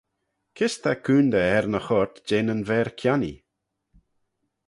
[0.55, 3.39] Kys ta coontey er ny choyrt jeh nyn ver-kionnee?